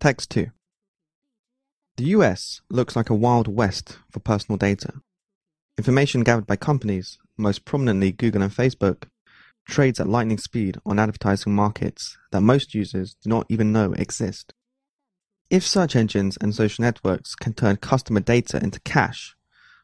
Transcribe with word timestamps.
Text 0.00 0.30
2. 0.30 0.46
The 1.98 2.04
US 2.04 2.62
looks 2.70 2.96
like 2.96 3.10
a 3.10 3.14
wild 3.14 3.46
west 3.46 3.98
for 4.10 4.18
personal 4.18 4.56
data. 4.56 4.94
Information 5.76 6.22
gathered 6.22 6.46
by 6.46 6.56
companies, 6.56 7.18
most 7.36 7.66
prominently 7.66 8.10
Google 8.10 8.40
and 8.40 8.50
Facebook, 8.50 9.08
trades 9.68 10.00
at 10.00 10.08
lightning 10.08 10.38
speed 10.38 10.78
on 10.86 10.98
advertising 10.98 11.54
markets 11.54 12.16
that 12.32 12.40
most 12.40 12.74
users 12.74 13.14
do 13.22 13.28
not 13.28 13.44
even 13.50 13.72
know 13.72 13.92
exist. 13.92 14.54
If 15.50 15.66
search 15.66 15.94
engines 15.94 16.38
and 16.40 16.54
social 16.54 16.82
networks 16.82 17.34
can 17.34 17.52
turn 17.52 17.76
customer 17.76 18.20
data 18.20 18.56
into 18.56 18.80
cash, 18.80 19.36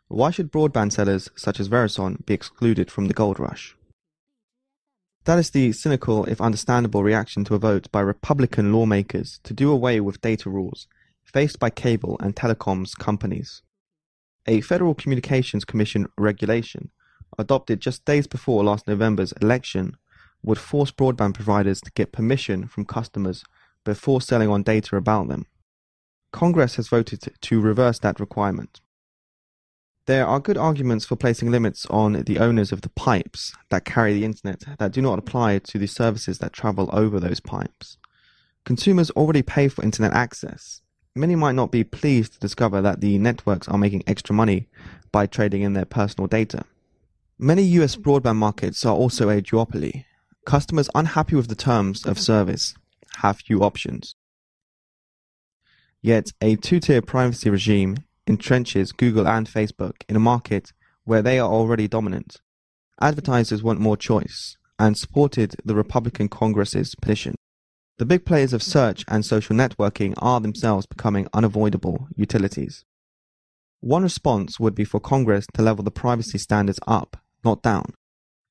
why 0.09 0.31
should 0.31 0.51
broadband 0.51 0.93
sellers 0.93 1.29
such 1.37 1.61
as 1.61 1.69
Verizon 1.69 2.25
be 2.25 2.33
excluded 2.33 2.91
from 2.91 3.09
the 3.09 3.15
gold 3.15 3.39
rush? 3.39 3.77
That 5.27 5.41
is 5.41 5.51
the 5.51 5.73
cynical, 5.73 6.25
if 6.27 6.41
understandable, 6.41 7.03
reaction 7.03 7.45
to 7.47 7.57
a 7.57 7.59
vote 7.59 7.91
by 7.91 8.01
Republican 8.01 8.73
lawmakers 8.73 9.41
to 9.43 9.53
do 9.53 9.73
away 9.73 9.99
with 9.99 10.21
data 10.21 10.49
rules 10.49 10.87
faced 11.25 11.59
by 11.59 11.69
cable 11.69 12.17
and 12.21 12.37
telecoms 12.37 12.97
companies. 12.97 13.63
A 14.47 14.61
Federal 14.61 14.95
Communications 14.95 15.65
Commission 15.65 16.07
regulation, 16.17 16.91
adopted 17.37 17.81
just 17.81 18.05
days 18.05 18.29
before 18.29 18.63
last 18.63 18.87
November's 18.87 19.33
election, 19.43 19.97
would 20.45 20.59
force 20.59 20.93
broadband 20.93 21.35
providers 21.35 21.81
to 21.81 21.91
get 21.91 22.13
permission 22.13 22.69
from 22.69 22.85
customers 22.85 23.43
before 23.83 24.21
selling 24.21 24.49
on 24.49 24.63
data 24.63 24.95
about 24.95 25.27
them. 25.27 25.47
Congress 26.33 26.77
has 26.77 26.87
voted 26.87 27.33
to 27.41 27.61
reverse 27.61 27.99
that 27.99 28.21
requirement. 28.21 28.81
There 30.07 30.25
are 30.25 30.39
good 30.39 30.57
arguments 30.57 31.05
for 31.05 31.17
placing 31.17 31.51
limits 31.51 31.85
on 31.87 32.13
the 32.13 32.39
owners 32.39 32.71
of 32.71 32.83
the 32.83 32.91
pipes 32.91 33.53
that 33.71 33.85
carry 33.85 34.15
the 34.15 34.25
internet 34.25 34.63
that 34.79 34.93
do 34.93 35.03
not 35.03 35.19
apply 35.19 35.59
to 35.59 35.79
the 35.79 35.89
services 35.89 36.39
that 36.39 36.53
travel 36.53 36.89
over 36.93 37.19
those 37.19 37.41
pipes. 37.41 37.99
Consumers 38.65 39.11
already 39.11 39.43
pay 39.43 39.67
for 39.67 39.83
internet 39.83 40.13
access. 40.13 40.81
Many 41.17 41.35
might 41.35 41.57
not 41.57 41.73
be 41.73 41.83
pleased 41.83 42.35
to 42.35 42.39
discover 42.39 42.81
that 42.83 43.01
the 43.01 43.19
networks 43.19 43.67
are 43.67 43.79
making 43.79 44.05
extra 44.07 44.33
money 44.33 44.69
by 45.11 45.27
trading 45.27 45.63
in 45.63 45.73
their 45.73 45.85
personal 45.85 46.29
data. 46.29 46.65
Many 47.37 47.63
US 47.81 47.97
broadband 47.97 48.37
markets 48.37 48.87
are 48.87 48.95
also 48.95 49.29
a 49.29 49.43
duopoly. 49.43 50.05
Customers 50.45 50.89
unhappy 50.95 51.35
with 51.35 51.49
the 51.49 51.57
terms 51.57 52.07
of 52.07 52.21
service 52.21 52.75
have 53.17 53.39
few 53.39 53.61
options. 53.61 54.15
Yet 56.01 56.31
a 56.41 56.55
two-tier 56.55 57.03
privacy 57.03 57.51
regime 57.51 57.97
entrenches 58.27 58.97
Google 58.97 59.27
and 59.27 59.49
Facebook 59.49 60.03
in 60.09 60.17
a 60.17 60.21
market 60.21 60.73
where 61.05 61.23
they 61.23 61.39
are 61.39 61.51
already 61.51 61.89
dominant. 61.89 62.41
Advertisers 63.01 63.63
want 63.63 63.81
more 63.81 63.97
choice 63.97 64.57
and 64.79 64.97
supported 64.97 65.57
the 65.65 65.75
Republican 65.75 66.29
Congress's 66.29 66.95
petition. 66.95 67.35
The 67.99 68.05
big 68.05 68.27
players 68.27 68.53
of 68.53 68.63
search 68.63 69.05
and 69.09 69.25
social 69.25 69.57
networking 69.57 70.15
are 70.19 70.41
themselves 70.41 70.87
becoming 70.87 71.29
unavoidable 71.33 72.09
utilities. 72.15 72.85
One 73.81 74.03
response 74.03 74.59
would 74.59 74.75
be 74.75 74.85
for 74.85 75.01
Congress 75.01 75.47
to 75.55 75.63
level 75.63 75.85
the 75.85 75.91
privacy 75.91 76.39
standards 76.39 76.81
up, 76.87 77.17
not 77.45 77.63
down. 77.63 77.95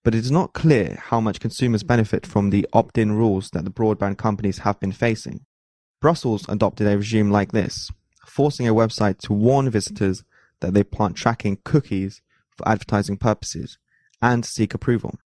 But 0.04 0.16
it 0.16 0.20
is 0.20 0.32
not 0.32 0.54
clear 0.54 0.98
how 1.00 1.20
much 1.20 1.40
consumers 1.40 1.84
benefit 1.84 2.26
from 2.26 2.50
the 2.50 2.68
opt 2.74 2.98
in 2.98 3.12
rules 3.12 3.50
that 3.52 3.66
the 3.66 3.72
broadband 3.72 4.18
companies 4.18 4.60
have 4.60 4.80
been 4.80 4.92
facing. 4.92 5.42
Brussels 6.00 6.46
adopted 6.48 6.88
a 6.88 6.98
regime 6.98 7.32
like 7.32 7.52
this, 7.52 7.90
forcing 8.26 8.68
a 8.68 8.74
website 8.74 9.20
to 9.20 9.34
warn 9.34 9.70
visitors 9.70 10.24
that 10.62 10.74
they 10.74 10.84
plant 10.84 11.16
tracking 11.16 11.58
cookies 11.64 12.22
for 12.56 12.68
advertising 12.68 13.18
purposes 13.18 13.78
and 14.22 14.46
seek 14.46 14.74
approval. 14.74 15.20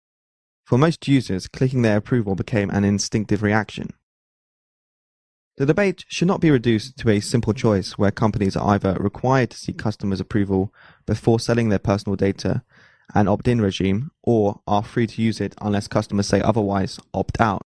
For 0.66 0.78
most 0.78 1.08
users, 1.08 1.48
clicking 1.48 1.82
their 1.82 1.98
approval 1.98 2.36
became 2.36 2.70
an 2.70 2.84
instinctive 2.84 3.42
reaction. 3.42 3.94
The 5.58 5.66
debate 5.66 6.06
should 6.08 6.28
not 6.28 6.42
be 6.42 6.52
reduced 6.52 6.98
to 6.98 7.10
a 7.10 7.20
simple 7.20 7.54
choice 7.54 7.98
where 7.98 8.12
companies 8.12 8.56
are 8.56 8.76
either 8.76 8.94
required 9.00 9.50
to 9.52 9.58
seek 9.58 9.78
customers' 9.78 10.20
approval 10.20 10.74
before 11.06 11.40
selling 11.40 11.70
their 11.70 11.80
personal 11.80 12.16
data, 12.16 12.64
an 13.16 13.28
opt 13.28 13.48
in 13.48 13.60
regime, 13.60 14.12
or 14.22 14.62
are 14.68 14.84
free 14.84 15.08
to 15.08 15.22
use 15.22 15.42
it 15.42 15.56
unless 15.62 15.88
customers 15.88 16.28
say 16.28 16.42
otherwise, 16.42 17.00
opt 17.14 17.42
out. 17.42 17.67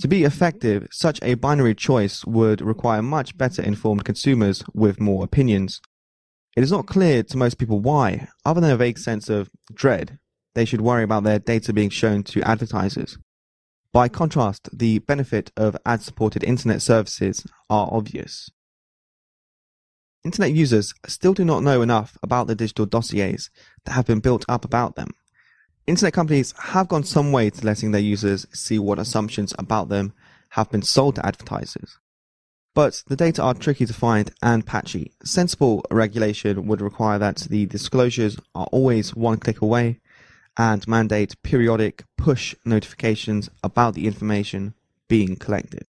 To 0.00 0.08
be 0.08 0.24
effective, 0.24 0.88
such 0.90 1.20
a 1.22 1.34
binary 1.34 1.74
choice 1.74 2.24
would 2.24 2.60
require 2.60 3.02
much 3.02 3.36
better 3.36 3.62
informed 3.62 4.04
consumers 4.04 4.64
with 4.72 5.00
more 5.00 5.22
opinions. 5.24 5.80
It 6.56 6.62
is 6.62 6.72
not 6.72 6.86
clear 6.86 7.22
to 7.22 7.36
most 7.36 7.58
people 7.58 7.80
why, 7.80 8.28
other 8.44 8.60
than 8.60 8.70
a 8.70 8.76
vague 8.76 8.98
sense 8.98 9.28
of 9.28 9.50
dread, 9.72 10.18
they 10.54 10.64
should 10.64 10.80
worry 10.80 11.02
about 11.02 11.24
their 11.24 11.38
data 11.38 11.72
being 11.72 11.90
shown 11.90 12.22
to 12.24 12.42
advertisers. 12.42 13.18
By 13.92 14.08
contrast, 14.08 14.70
the 14.72 14.98
benefit 15.00 15.52
of 15.56 15.76
ad 15.84 16.02
supported 16.02 16.42
internet 16.42 16.82
services 16.82 17.46
are 17.68 17.88
obvious. 17.92 18.50
Internet 20.24 20.52
users 20.52 20.94
still 21.06 21.34
do 21.34 21.44
not 21.44 21.62
know 21.62 21.82
enough 21.82 22.16
about 22.22 22.46
the 22.46 22.54
digital 22.54 22.86
dossiers 22.86 23.50
that 23.84 23.92
have 23.92 24.06
been 24.06 24.20
built 24.20 24.44
up 24.48 24.64
about 24.64 24.94
them. 24.94 25.10
Internet 25.86 26.12
companies 26.12 26.54
have 26.58 26.86
gone 26.86 27.02
some 27.02 27.32
way 27.32 27.50
to 27.50 27.66
letting 27.66 27.90
their 27.90 28.00
users 28.00 28.46
see 28.52 28.78
what 28.78 29.00
assumptions 29.00 29.52
about 29.58 29.88
them 29.88 30.12
have 30.50 30.70
been 30.70 30.82
sold 30.82 31.16
to 31.16 31.26
advertisers. 31.26 31.98
But 32.74 33.02
the 33.08 33.16
data 33.16 33.42
are 33.42 33.54
tricky 33.54 33.84
to 33.86 33.92
find 33.92 34.30
and 34.42 34.64
patchy. 34.64 35.12
Sensible 35.24 35.84
regulation 35.90 36.66
would 36.66 36.80
require 36.80 37.18
that 37.18 37.38
the 37.50 37.66
disclosures 37.66 38.38
are 38.54 38.68
always 38.70 39.14
one 39.14 39.38
click 39.38 39.60
away 39.60 40.00
and 40.56 40.86
mandate 40.86 41.34
periodic 41.42 42.04
push 42.16 42.54
notifications 42.64 43.50
about 43.64 43.94
the 43.94 44.06
information 44.06 44.74
being 45.08 45.36
collected. 45.36 45.86